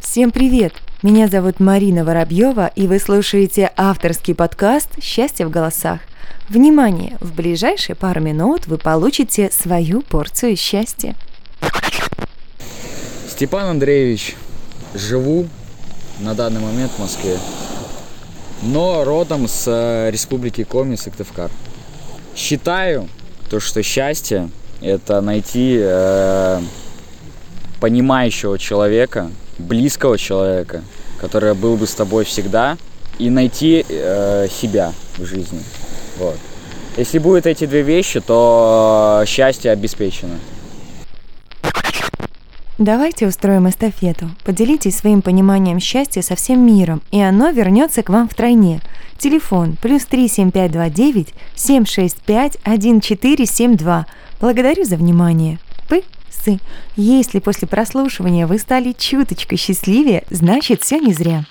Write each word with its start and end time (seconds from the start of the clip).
Всем 0.00 0.32
привет! 0.32 0.72
Меня 1.02 1.28
зовут 1.28 1.60
Марина 1.60 2.04
Воробьева, 2.04 2.72
и 2.74 2.86
вы 2.86 2.98
слушаете 2.98 3.70
авторский 3.76 4.34
подкаст 4.34 4.88
«Счастье 5.00 5.46
в 5.46 5.50
голосах». 5.50 6.00
Внимание! 6.48 7.16
В 7.20 7.34
ближайшие 7.34 7.94
пару 7.94 8.20
минут 8.20 8.66
вы 8.66 8.78
получите 8.78 9.50
свою 9.52 10.02
порцию 10.02 10.56
счастья. 10.56 11.14
Степан 13.28 13.66
Андреевич, 13.66 14.34
живу 14.92 15.46
на 16.18 16.34
данный 16.34 16.60
момент 16.60 16.90
в 16.92 16.98
Москве, 16.98 17.38
но 18.62 19.04
родом 19.04 19.46
с 19.46 19.64
э, 19.68 20.10
республики 20.10 20.64
Коми, 20.64 20.96
Сыктывкар. 20.96 21.50
Считаю, 22.34 23.08
то, 23.48 23.60
что 23.60 23.82
счастье– 23.82 24.50
это 24.80 25.20
найти 25.20 25.78
э, 25.80 26.60
понимающего 27.80 28.58
человека, 28.58 29.30
близкого 29.58 30.18
человека, 30.18 30.82
который 31.20 31.54
был 31.54 31.76
бы 31.76 31.86
с 31.86 31.94
тобой 31.94 32.24
всегда, 32.24 32.76
и 33.18 33.30
найти 33.30 33.84
э, 33.88 34.46
себя 34.50 34.92
в 35.16 35.24
жизни. 35.24 35.60
Вот. 36.18 36.36
Если 36.96 37.18
будут 37.18 37.46
эти 37.46 37.66
две 37.66 37.82
вещи, 37.82 38.20
то 38.20 39.22
счастье 39.26 39.70
обеспечено. 39.70 40.38
Давайте 42.78 43.26
устроим 43.26 43.68
эстафету. 43.68 44.30
Поделитесь 44.44 44.96
своим 44.96 45.20
пониманием 45.20 45.80
счастья 45.80 46.22
со 46.22 46.36
всем 46.36 46.64
миром, 46.64 47.02
и 47.10 47.20
оно 47.20 47.50
вернется 47.50 48.04
к 48.04 48.08
вам 48.08 48.28
втройне. 48.28 48.80
Телефон 49.18 49.76
плюс 49.82 50.04
37529 50.04 51.34
765 51.56 52.56
1472. 52.62 54.06
Благодарю 54.40 54.84
за 54.84 54.96
внимание. 54.96 55.58
Пы-сы. 55.88 56.58
Если 56.96 57.40
после 57.40 57.66
прослушивания 57.66 58.46
вы 58.46 58.58
стали 58.58 58.92
чуточку 58.92 59.56
счастливее, 59.56 60.24
значит 60.30 60.82
все 60.82 61.00
не 61.00 61.12
зря. 61.12 61.44